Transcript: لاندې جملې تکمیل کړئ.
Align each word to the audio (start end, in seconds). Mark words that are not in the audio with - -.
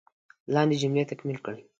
لاندې 0.53 0.75
جملې 0.81 1.03
تکمیل 1.11 1.37
کړئ. 1.45 1.59